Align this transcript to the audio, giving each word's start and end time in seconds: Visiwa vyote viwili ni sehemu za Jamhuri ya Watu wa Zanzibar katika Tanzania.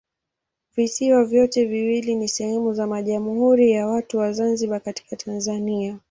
Visiwa 0.75 1.25
vyote 1.25 1.65
viwili 1.65 2.15
ni 2.15 2.27
sehemu 2.27 2.73
za 2.73 3.01
Jamhuri 3.01 3.71
ya 3.71 3.87
Watu 3.87 4.17
wa 4.17 4.33
Zanzibar 4.33 4.81
katika 4.81 5.15
Tanzania. 5.15 5.97